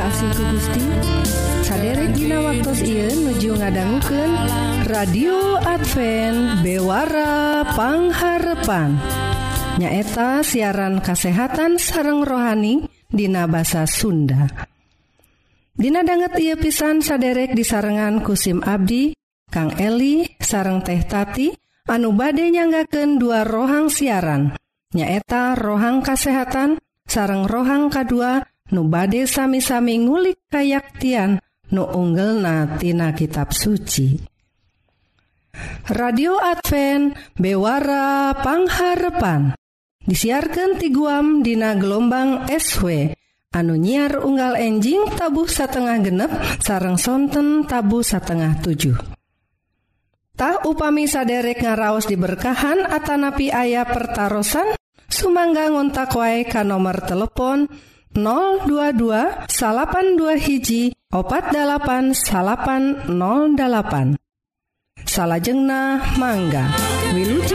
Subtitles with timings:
[0.00, 0.80] kasih ku Gusti
[1.60, 4.32] saderek dina waktu Ieu nuju ngadangguken
[4.88, 8.96] radio Advent bewarapangharepan
[9.76, 14.46] nyaeta siaran kasehatan sareng rohani Dina bahasa Sunda.
[15.74, 19.18] Dina banget ia pisan saderek disarengan kusim Abdi
[19.50, 21.50] Kang Eli sareng teh tati
[21.90, 24.54] anu bade nyanggaken dua rohang siaran.
[24.94, 26.78] Nyaeta rohang kasehatan
[27.10, 28.14] sareng rohang K2
[28.70, 31.42] nu bade sami-sami ngulik kayaktian
[31.74, 34.18] nu unggelnatina kitab suci.
[35.90, 39.58] Radio Advent Bewara Pangharepan
[40.06, 43.12] disiarkan ti guam dina gelombang SW
[43.50, 46.30] anu nyiar unggal enjing tabuh satengah genep
[46.62, 49.18] sarang sonten tabu satengah 7.
[50.38, 54.40] Tah upami saderek ngaraos diberkahan atanapi ayah pertaran
[55.10, 57.68] sumangga ngontak wae ka nomor telepon
[58.14, 60.82] 022 82 hiji
[61.14, 64.14] opat 8808
[65.06, 66.64] salahjengna mangga.
[67.14, 67.54] Wiluji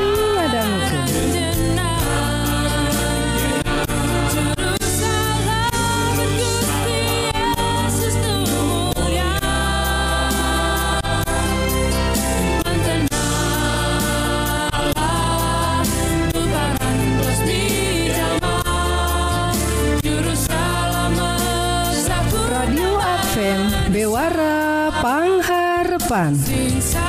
[26.06, 26.38] Dufan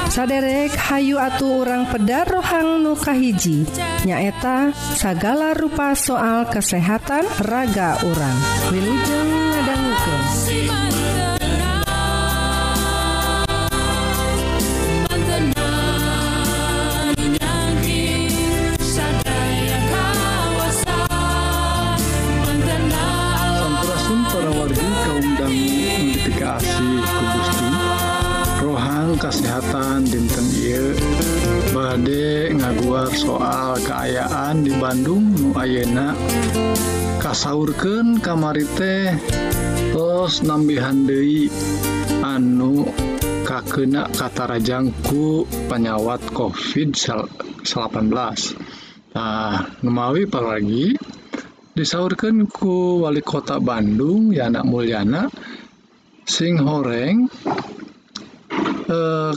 [0.08, 3.68] saderek Hayu atuh urang pedar rohang nukahiji
[4.08, 8.38] nyaeta segala rupa soal kesehatan raga orang
[8.72, 10.95] Wilujeng ngadangguken
[35.76, 36.16] ayeuna
[37.20, 39.12] kasaurken kamari teh
[39.92, 41.52] tos nambihan Dewi
[42.24, 42.88] anu
[43.44, 47.68] kakena katarajangku penyawat covid 18
[49.12, 50.96] nah memawi apalagi
[51.76, 55.28] disaurkan ku wali kota Bandung Yana Mulyana
[56.24, 57.28] sing horeng
[58.88, 59.34] eh,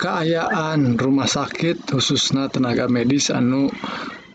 [0.00, 3.68] keayaan rumah sakit khususnya tenaga medis anu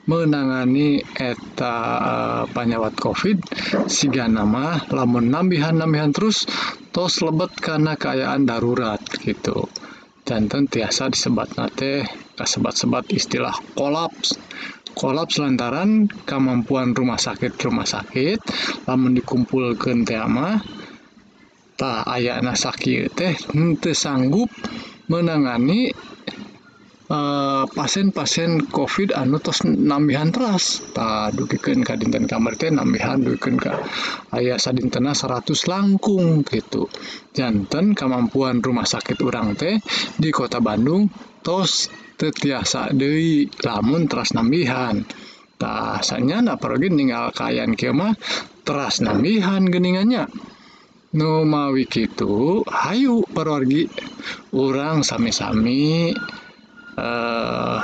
[0.10, 3.38] menangani eta uh, panyawat COVID
[3.86, 6.50] siga nama lamun nambihan-nambihan terus
[6.90, 9.70] tos lebet karena keayaan darurat gitu.
[10.26, 14.34] Jantan tiasa disebat nate kasebat-sebat istilah kolaps.
[14.98, 18.42] Kolaps lantaran kemampuan rumah sakit rumah sakit
[18.90, 20.58] lamun dikumpulkan tema
[21.86, 23.38] aya nasaki teh
[23.96, 24.52] sanggup
[25.08, 26.19] menangani eh,
[27.10, 30.78] Eh, pasien-pasien COVID anu tos nambihan teras.
[30.94, 33.74] Tak dugikan ke dinten kamar teh nambihan dugikan ke
[34.38, 36.86] ayah sadintena 100 langkung gitu.
[37.34, 39.82] Jantan kemampuan rumah sakit orang teh
[40.22, 41.10] di kota Bandung
[41.42, 45.02] tos tetiasa deui lamun teras nambihan.
[45.58, 48.14] Tak sanya nak pergi ninggal kayan kemah
[48.62, 50.30] teras nambihan geningannya
[51.10, 53.90] nu mawi kitu hayu perorgi
[54.54, 56.14] orang sami-sami
[57.00, 57.80] eh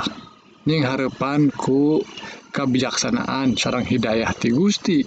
[0.68, 2.04] ning harepan ku
[2.52, 5.00] kebijaksanaan sarang Hidayah ti Gusti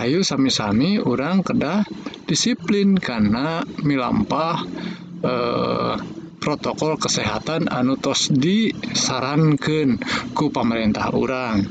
[0.00, 1.84] Ayu sami-sami orang kedah
[2.24, 4.56] disiplin karena milampah
[5.20, 5.94] eh,
[6.40, 10.00] protokol kesehatan anutos disarankan
[10.32, 11.68] ku pemerintah orang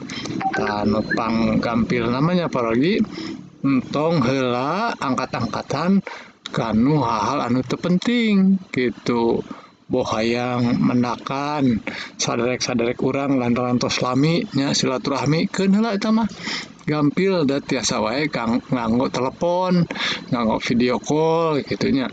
[0.54, 3.02] tanupang gampil namanya apalagi
[3.66, 6.06] entong hela angkat-angkatan
[6.54, 9.42] kanu hal-hal anu terpenting gitu.
[9.90, 11.82] bo hayang menakan
[12.22, 16.30] saderek-saderek urang lan lami nya silaturahmi keun heula eta mah?
[16.86, 19.86] Gampil dan tiasa wae kang nganggo telepon
[20.30, 22.10] nganggo video call gitunya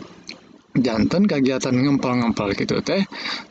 [0.77, 3.01] jantan kegiatan ngempel-ngempel gitu teh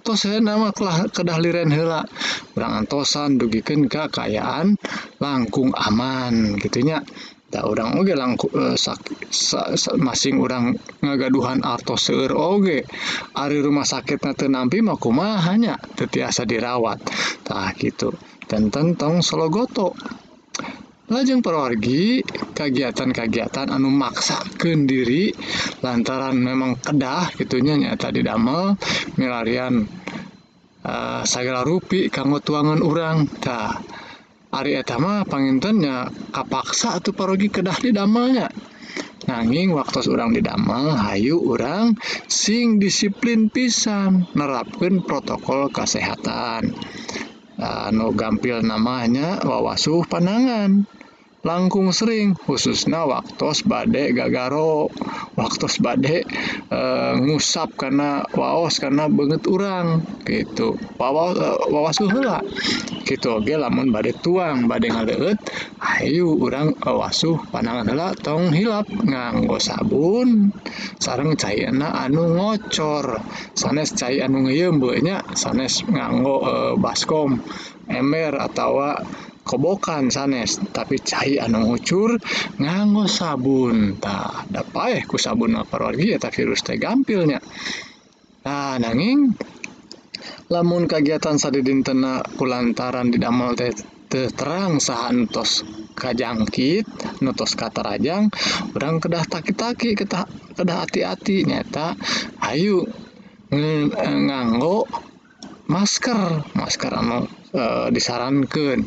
[0.07, 2.07] tos saya nama kelah kedah liren hela
[2.55, 4.79] urang antosan dugikan kekayaan
[5.19, 7.03] langkung aman gitunya
[7.57, 12.85] tak orang oge langku uh, eh, sakit sa, sa, masing orang ngagaduhan artos seueur oge
[13.33, 17.01] ari rumah sakit na teu nampi mah kumaha nya teu tiasa dirawat.
[17.49, 18.13] Tah gitu.
[18.45, 19.97] Dan tentang sologoto
[21.09, 22.21] lajeng perwargi
[22.53, 25.33] kegiatan-kegiatan anu maksa kendiri
[25.81, 28.77] lantaran memang kedah gitunya nyata di damel
[29.17, 33.81] milarian eh, uh, segala rupi kanggo tuangan orang tah
[34.55, 38.47] Ari etama pangintennya kapaksa atau parogi kedah didamelnya
[39.27, 41.99] nanging waktu orang didamel Hayu orang
[42.31, 46.71] sing disiplin pisan nerapkan protokol kesehatan
[47.59, 50.87] anu gampil namanya wawasuh panangan
[51.47, 54.91] langkung sering khususnya waktu badek gagaro.
[55.39, 56.27] Waktu badek
[56.73, 56.81] e,
[57.23, 60.75] ngusap karena waos karena banget orang gitu.
[60.99, 62.43] Wawas e, wawasuh lah
[63.07, 63.39] gitu.
[63.39, 65.39] Oke lamun badek tuang badek ngaleut
[65.79, 70.51] ayo orang wasuh panangan lah tong hilap nganggo sabun.
[70.99, 73.23] Sarang cairna anu ngocor
[73.55, 74.83] sanes cair anu ngeyem
[75.39, 77.39] sanes nganggo e, baskom
[77.87, 78.83] ember atau
[79.47, 82.19] kobokan sanes tapi cair anu ngucur
[82.59, 87.39] nganggo sabuntah dapat eh, ku sabun parwargi eta virus teh gampilnya.
[88.43, 89.39] Nah nanging
[90.51, 93.71] lamun kegiatan sadidintena kulantaran didamel teh
[94.11, 95.67] terang sahantos
[95.99, 96.87] kajangkit
[97.25, 98.31] nutos kata rajang
[98.79, 101.99] orang kedah taki-taki kedah hati-hati nyata
[102.39, 102.87] ayu
[103.51, 104.87] nganggo
[105.67, 108.87] masker masker anu eh, e, disarankan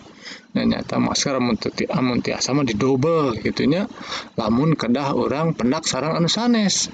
[0.56, 3.86] nyata masker amun tiasa mah didobel gitunya
[4.36, 6.90] lamun kedah orang pendak sarang anu sanes.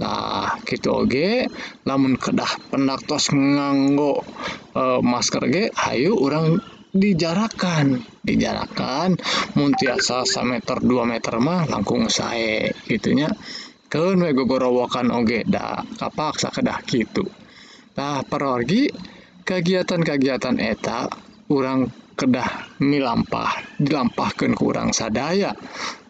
[0.00, 1.44] Lah gitu oge
[1.84, 4.24] lamun kedah pendak tos nganggo
[4.72, 6.56] e, masker ge hayu orang
[6.92, 8.00] dijarakan.
[8.20, 9.16] Dijarakan
[9.56, 13.28] mun tiasa 1 meter 2 meter mah langkung sae gitunya
[13.90, 17.26] keun we gogorowokan oge da kapaksa kedah gitu
[17.98, 18.86] nah perorgi
[19.42, 21.10] kegiatan-kegiatan eta
[21.50, 25.56] orang kedah milampah dilampahkan kurang orang sadaya.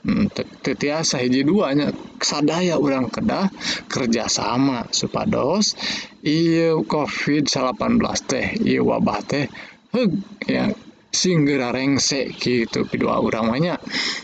[0.01, 0.33] Hmm,
[0.65, 3.47] tetiasa hiji duanya sadaya orang kedah
[3.87, 5.79] kerjasama supados.
[6.27, 9.47] Iya covid 18 teh iya wabah teh
[9.95, 10.11] heg
[10.51, 10.73] ya
[11.11, 13.77] singgera rengsek gitu kedua uramanya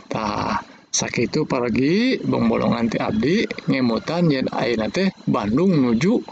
[0.07, 0.63] tah
[0.97, 6.25] sakit itu pergi bombolongan ti abdi ngemutan yen ayeuna teh Bandung nuju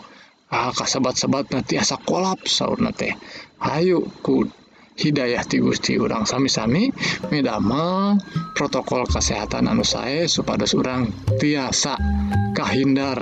[0.54, 3.12] ah kasabat-sabat nanti asa kolaps saurna teh.
[3.60, 4.46] Hayu ku
[4.94, 6.86] Hidayah ti Gusti urang sami-sami
[7.34, 8.14] medamel
[8.54, 11.10] protokol kesehatan anu sae supados urang
[11.42, 11.98] tiasa
[12.54, 13.18] kahindar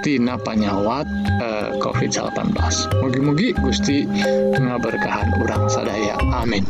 [0.00, 1.04] tina panyawat
[1.44, 2.56] eh, COVID-19.
[3.04, 4.08] Mugi-mugi Gusti
[4.56, 6.16] ngaberkahan urang sadaya.
[6.32, 6.64] Amin.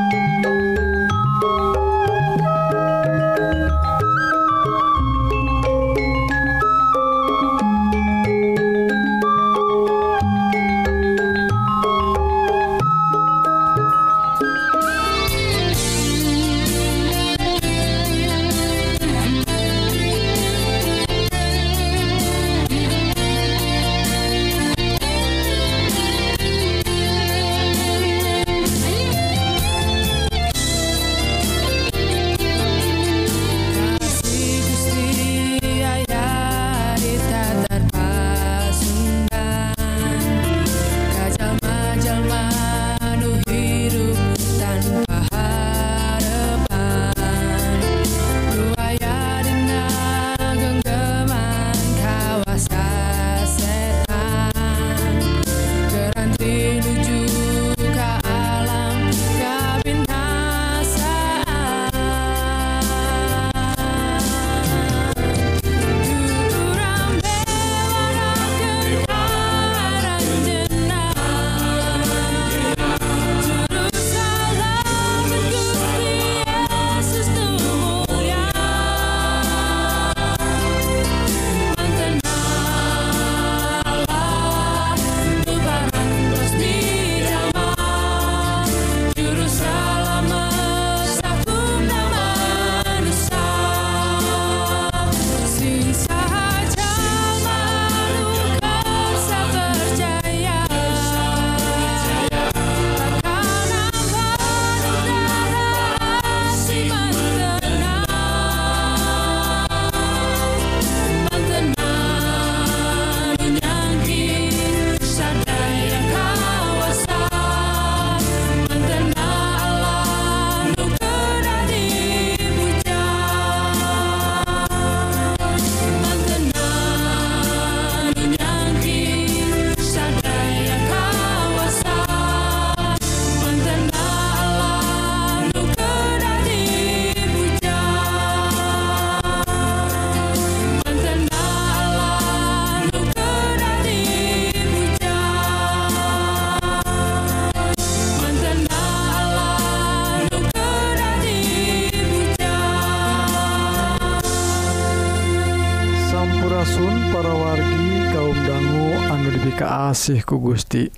[159.90, 160.94] kasih ku Gusti.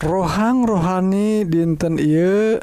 [0.00, 2.56] Rohang rohani dinten Iye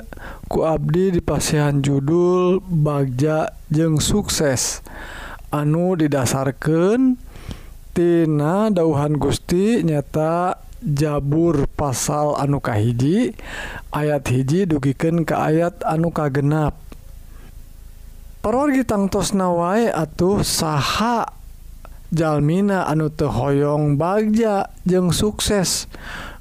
[0.50, 4.82] ku Abdi dipasihan judul Bagja jeung sukses.
[5.54, 13.38] Anu didasarkantinana dauhan Gusti nyata Jabur pasal anuka hiji
[13.94, 16.74] ayat hiji dugiken ke ayat anuka genap
[18.42, 21.43] perorgitangtos nawai atuh saha
[22.14, 25.90] Jalmina anu tehoyong bagja jeung sukses.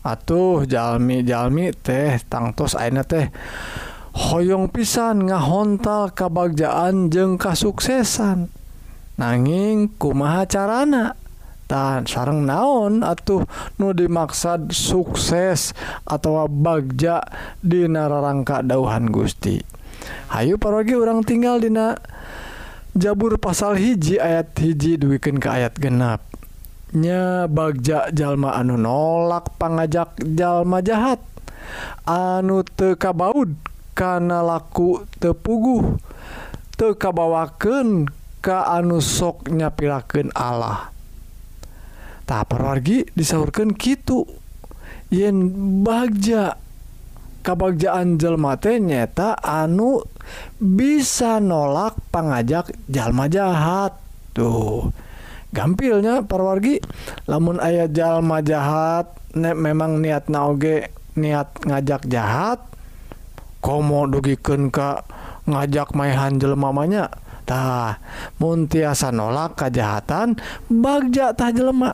[0.04, 3.32] Atuh jalmi-jalmi teh tangtos aina teh
[4.12, 8.52] hoyong pisan ngahontal kabagjaan jeung kasuksesan.
[9.16, 11.16] Nanging kumaha carana?
[11.64, 13.48] Dan sarang naon atuh
[13.80, 15.72] nu dimaksad sukses
[16.04, 17.24] atau bagja
[17.64, 19.56] di nararangka dauhan Gusti.
[20.36, 21.96] Hayu parogi orang tinggal dina
[22.92, 30.84] Jabur pasal hiji ayat hiji duwiken ke ayat genapnya Bagja jalma anu nolak pangajak jalma
[30.84, 31.16] jahat.
[32.04, 33.56] Anu tekabaud
[33.96, 35.96] karena laku tepuguh
[36.76, 38.12] tekabawaken
[38.44, 40.92] ka anu soknya pilaken Allah.
[42.28, 44.28] Tak pergi disaurkan gitu
[45.08, 45.48] yen
[45.80, 46.60] Bagja
[47.42, 50.06] kabagjaan jelmate nyeta anu
[50.56, 53.98] bisa nolak pengajak jalma jahat
[54.32, 54.94] tuh
[55.52, 56.80] gampilnya parwargi.
[57.28, 62.58] Lamun ayah jalma jahat ne, memang niat naoge niat ngajak jahat
[63.60, 65.04] komo dugiken ka
[65.44, 67.12] ngajak maehan jelma mamanya
[67.44, 67.98] tah
[68.38, 70.38] muntiasa nolak kejahatan
[70.70, 71.92] bagja tah jelma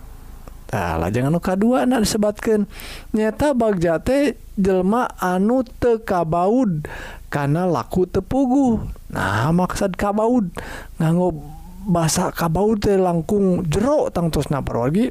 [0.68, 2.68] Nah, jangan K2 nah disebatkan.
[3.16, 6.84] Nyata bagjate jelma anu tekabaud
[7.32, 8.84] karena laku tepugu.
[9.08, 10.52] Nah maksud kabaud.
[11.00, 11.58] Nganggo
[11.88, 15.08] bahasa kabaud teh langkung jeruk tangtos lagi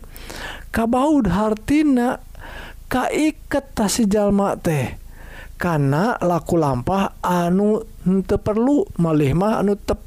[0.70, 2.22] kabaud hartina
[2.86, 4.94] kaiket tasi jalma teh
[5.58, 7.82] karena laku lampah anu
[8.30, 10.06] te perlu malih mah anu tep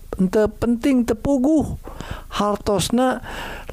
[0.63, 1.75] penting tepuguh
[2.39, 3.19] hartosna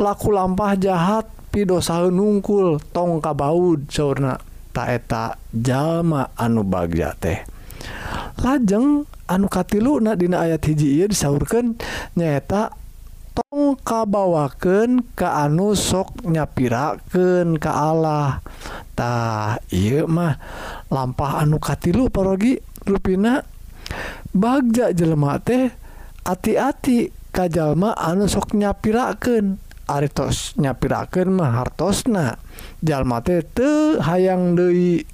[0.01, 4.37] laku lampah jahat didosa nungkul tongka baud sauna
[4.69, 7.41] taeta jalma anu bagja teh.
[8.37, 11.73] Lajeng anukatilu nadina ayat hiji disaurkan
[12.13, 12.77] nyaeta
[13.33, 20.37] tongka bawaken ke anu sok nyapiraken ke Allahtah I mah
[20.93, 23.41] lampah anukatilu parogi ruina
[24.29, 25.73] bagja jelma teh
[26.21, 32.35] hati-hati kajjallma anu sok nyapiraken Aritos nyapiraken mahartosna
[32.83, 35.07] jalmatete hayang Dei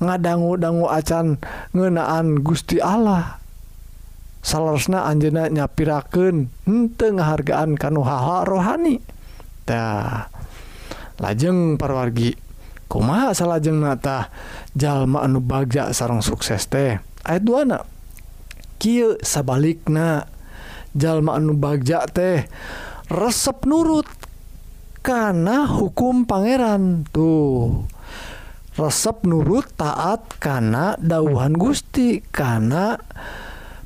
[0.00, 1.36] ngadanggu-dangu acan
[1.76, 3.36] ngenaan Gusti Allah.
[4.42, 10.26] Salahsna Anjena nyapiraken hente ngahargaan kanu haha rohanitah
[11.22, 12.34] lajeng parwargi.
[12.90, 14.32] Kumaha salahjeng nata
[14.74, 16.98] jalma anu Bagja sarang sukses teh.
[17.22, 20.26] Ayat 2 sabalik na
[20.96, 22.44] jalma anu Bagja teh
[23.12, 24.08] resep nurut
[25.04, 27.84] karena hukum pangeran tuh.
[28.72, 32.96] Resep nurut taat karena dauhan Gusti karena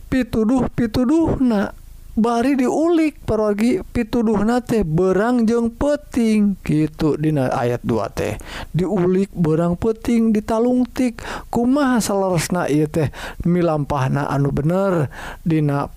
[0.06, 1.74] pituduh pituduhna
[2.16, 8.38] bari diulik pergi pituduhna teh berang jeng peting gitu dina ayat 2 teh.
[8.70, 11.18] Diulik berang peting ditalungtik
[11.50, 13.10] kumaha saleresna ieu teh?
[13.42, 15.10] Milampahna anu bener
[15.42, 15.90] dina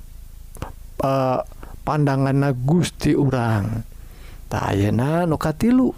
[1.05, 1.39] uh,
[1.85, 3.83] pandangan Gusti urang.
[4.49, 5.93] Tayena noka tilu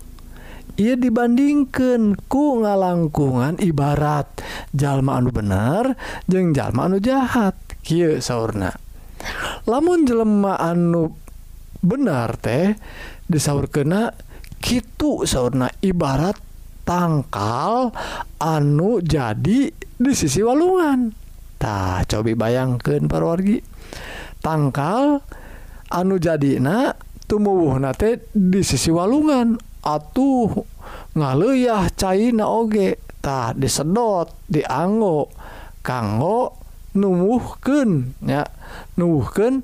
[0.75, 4.27] ia dibandingkan ku ngalangkungan ibarat.
[4.75, 5.95] Jalma anu bener
[6.27, 7.55] jeung jalma anu jahat.
[7.81, 8.69] Ky sauna
[9.65, 11.17] lamun jelema anu
[11.81, 12.77] benar teh
[13.25, 14.13] disaur kena
[14.61, 16.37] gitu sauna ibarat
[16.85, 17.89] tangkal
[18.37, 21.13] anu jadi di sisi walungan.
[21.61, 23.61] Tak coba bayangkan parwargi
[24.41, 25.21] tangkal
[25.91, 26.95] anu jadina
[27.27, 29.59] tumuwuhna nate di sisi walungan.
[29.83, 30.63] Atuh
[31.19, 32.97] ngaluyah China oge.
[33.21, 35.29] Tah disedot dianggo
[35.85, 36.57] kanggo
[36.97, 38.41] numuhkennya
[38.97, 39.61] nuken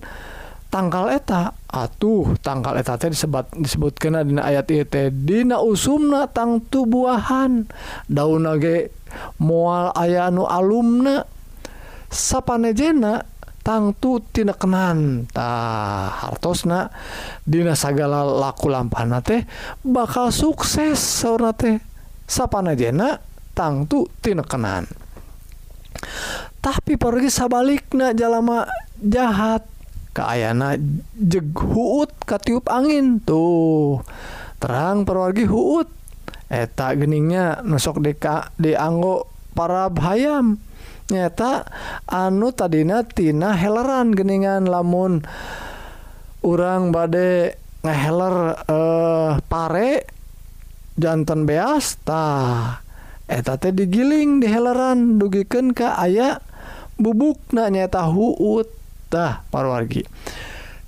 [0.70, 1.58] tanggal eta.
[1.68, 7.68] Atuh tanggal eta teh disebut kena dina ayat ieu teh dina usumna tangtu buahan
[8.08, 8.94] daun oge
[9.42, 11.28] moal aya nu alumna
[12.08, 13.37] sapanejena
[13.68, 15.28] tangtu tinkenan
[16.24, 16.88] hartosna
[17.44, 19.44] Dina segala laku lampana teh
[19.84, 21.84] bakal sukses sauna teh.
[22.28, 23.20] Sapanajena
[23.52, 24.88] tangtu tinkenan
[26.62, 28.68] tapi pergi sabalikna jalama
[29.00, 29.64] jahat
[30.12, 30.76] keayana
[31.16, 34.02] jeghut katiup angin tuh.
[34.58, 35.88] Terang perwargi huut
[36.50, 40.58] eta geningnya nusok deka dianggo para hayam.
[41.08, 41.64] nyata
[42.04, 45.24] anu tadinatina heleran geningan lamun
[46.44, 47.56] orang badde
[47.86, 48.36] ngeheller
[48.68, 49.92] eh, pare
[50.98, 52.26] jantan beasta
[53.28, 56.40] eta teh digiling di heleran dugiken ke aya
[56.98, 60.04] bubuk nanya tahu uttah parwargi.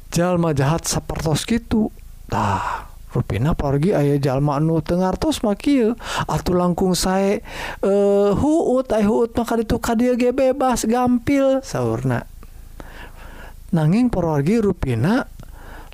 [0.10, 1.94] Jalma jahat sapertos gitu
[2.26, 2.89] tah.
[3.10, 5.98] Ruina pergi ayah jalma anu Tengartos makil
[6.30, 7.42] atau langkung saya
[7.82, 12.22] eh huut huut maka itu kadia ge bebas gampil sauna
[13.74, 15.26] nanging pergi ruina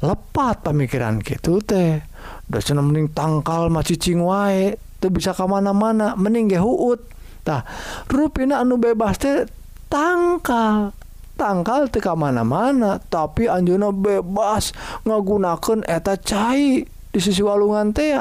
[0.03, 2.03] lepat pemikiran gitu teh.
[2.45, 7.01] Dosen mending tangkal macicing wae tuh bisa kemana-mana mending ge huut.
[7.45, 7.63] Tah
[8.09, 9.47] ruina anu bebas teh
[9.91, 10.91] tangkal.
[11.35, 14.71] Tangkal teh kemana-mana tapi Anjuna bebas
[15.03, 16.94] ngagunakan eta cai.
[17.15, 18.11] di sisi walungan teh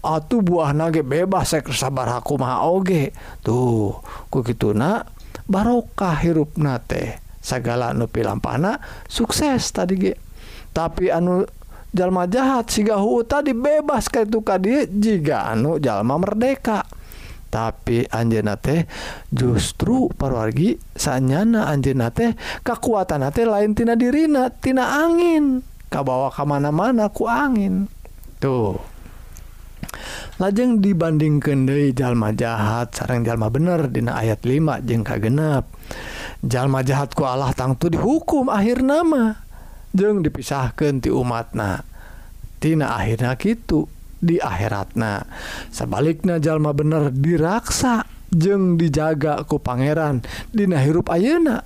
[0.00, 3.12] atuh buah nage bebas saya sabar aku mah oge.
[3.44, 4.00] Tuh
[4.32, 5.04] ku gitu na
[5.44, 10.14] barokah hirup nate segala nupi lampana sukses tadi ge.
[10.72, 11.44] Tapi anu
[11.92, 16.88] jalma jahat siga hu tadi bebas ke itu ka dia jika anu jalma merdeka.
[17.52, 18.88] Tapi anjena teh
[19.28, 22.32] justru parwargi sanyana anjena teh
[22.64, 25.60] kekuatan teh lain tina dirina tina angin.
[25.92, 27.97] Kabawa kamana-mana ku angin.
[28.38, 28.78] tuh
[30.38, 35.66] lajeng dibanding Kendai jalma jahat sarang jalma bener Dina ayat 5 jengka genep
[36.42, 39.48] jalma jahatku Allah tangtu dihukum akhir nama
[39.98, 41.84] jeng dipisahkan ti umatna.
[42.58, 43.86] Tina akhirnya gitu
[44.18, 45.22] di akhiratna.
[45.70, 48.02] Sebaliknya jalma bener diraksa
[48.34, 51.62] jeng dijaga ku Pangeran Dina hirup Ayeuna.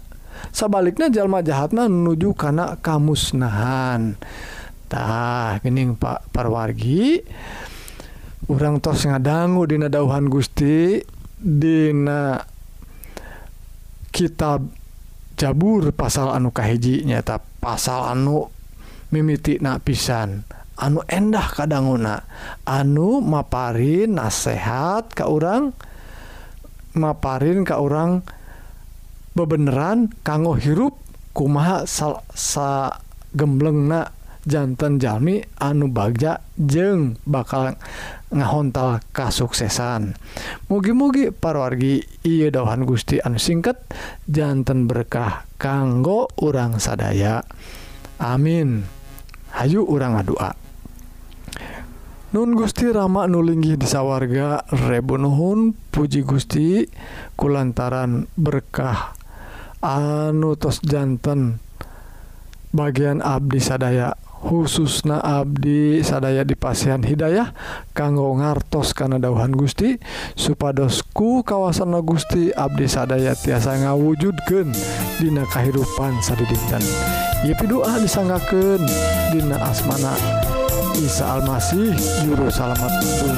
[0.52, 4.16] Sebaliknya jalma jahatna menuju karena kamusnahan.
[4.92, 7.16] Tahing Pak parwargi.
[8.52, 11.00] Orang tos ngadanggu Dina dauhan Gusti
[11.40, 12.36] Dina
[14.12, 14.68] kitab
[15.32, 18.52] Jabur pasal anu kahejinya tak pasal anu
[19.08, 20.44] mimiti na pisan.
[20.76, 22.28] Anu endah kadanguna
[22.68, 25.72] anu maparin nasehat ke orang
[26.92, 28.20] maparin ke orang
[29.32, 31.00] bebeneran kanggo hirup
[31.32, 33.00] kumaha sa
[33.32, 34.12] gembleng na
[34.46, 37.78] jantan Jami anu Bagja jeng bakal
[38.30, 40.14] ngahontal kasuksesan.
[40.70, 43.78] Mugi-mugi parwargi iya dahan Gusti anu singkat
[44.26, 47.42] jantan berkah kanggo orang sadaya.
[48.22, 49.02] Amin.
[49.52, 50.56] Hayu orang ngadua
[52.32, 56.88] Nun Gusti Rama nulinggi di sawwarga Rebu Nuhun Puji Gusti
[57.36, 59.12] Kulantaran berkah
[59.84, 61.60] anu tos jantan
[62.72, 67.54] bagian Abdi sadaya khususna Abdi sadaya di dipasihan Hidayah
[67.94, 70.02] kanggo ngartos karena dauhan Gusti
[70.34, 74.74] supadosku kawasan Gusti Abdi sadaya tiasa ngawujudken
[75.22, 76.82] Dina kehidupan sadditan
[77.46, 78.82] Yepi doa disanggaken
[79.30, 80.14] Dina asmana
[80.98, 81.94] Isa Almasih
[82.26, 83.36] juru salamet pun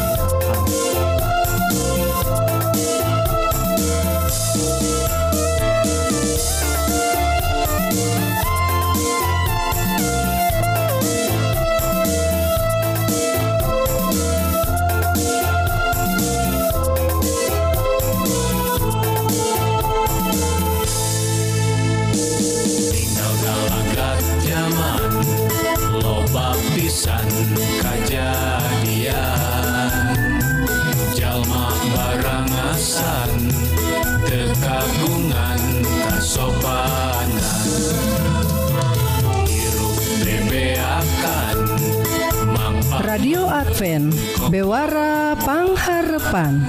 [43.15, 44.11] radio Advent.
[44.51, 46.67] Bewara pangharepan.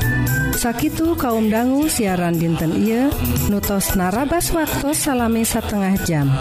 [0.56, 3.12] Sakit kaum dangu siaran dinten ia
[3.52, 6.32] nutos narabas waktu salami setengah jam.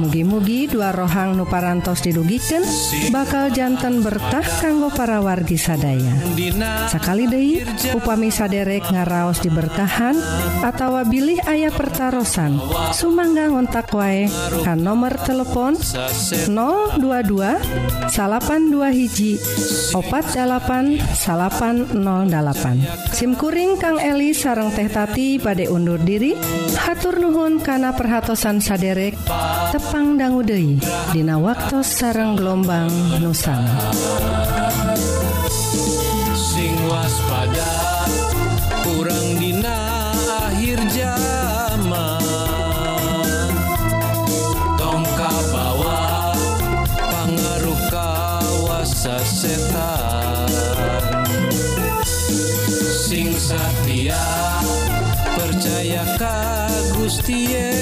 [0.00, 2.64] Mugi-mugi dua rohang nuparantos didugiken
[3.12, 6.16] bakaljantan bertah kanggo para wargi sadaya.
[6.88, 7.60] Sekali De
[7.92, 10.16] upami saderek ngaraos diberkahan
[10.64, 12.10] atau bilih ayah pertaran
[12.96, 14.28] Sumangga ngontak wae
[14.64, 16.98] kan nomor telepon 022
[18.08, 19.38] 82 hiji
[19.94, 22.76] opat808
[23.50, 26.38] Kuring Kang Eli sarang teh tati pada undur diri
[26.86, 29.18] hatur Nuhun kana perhatsan saderek
[29.74, 30.78] tepang danggudehi
[31.10, 32.86] Dina waktu sarang gelombang
[33.18, 33.90] Nusantara
[36.38, 38.06] sing waspada
[38.86, 40.14] kurang Dina
[40.46, 41.19] akhir jam.
[57.10, 57.79] Guztiek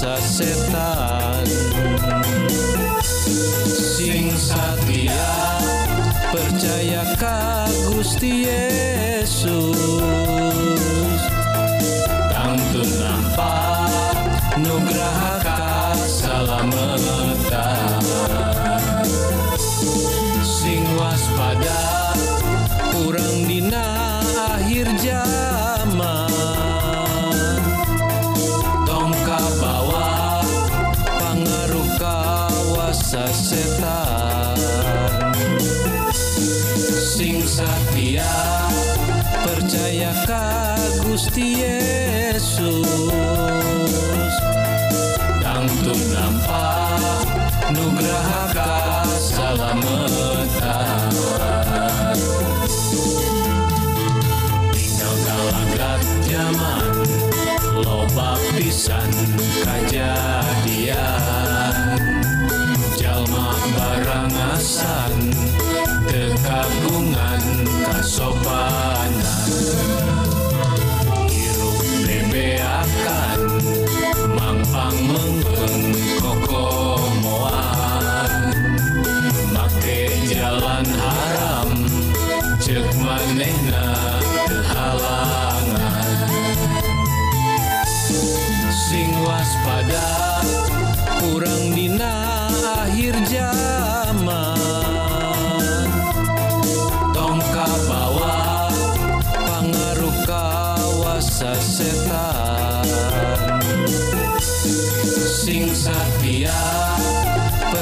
[0.00, 1.44] sasetaan
[3.68, 5.28] sing satya
[6.32, 10.49] percaya ka Gusti Yesus.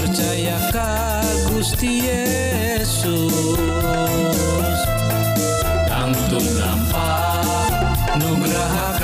[0.09, 1.21] percaya ka
[1.53, 3.29] Gusti Yesus.
[5.93, 7.69] Angtung nampak
[8.17, 8.98] nugraha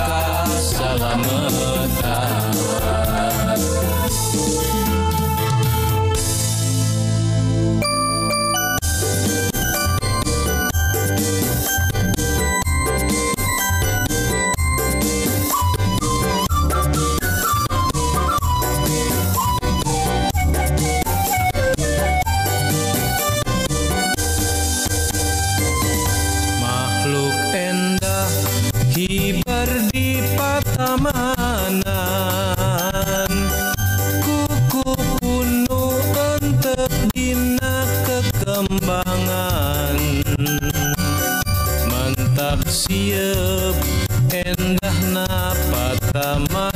[44.55, 45.27] endahna
[45.71, 46.71] patamanan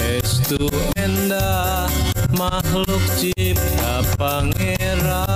[0.00, 1.88] Estu endah
[2.36, 5.31] makhluk cipta pangeran.